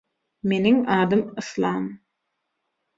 [0.53, 1.85] Meniň adym Yslam.